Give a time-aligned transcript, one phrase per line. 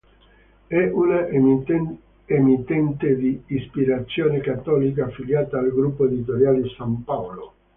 [0.65, 7.53] È una emittente di ispirazione cattolica, affiliata al Gruppo Editoriale San Paolo.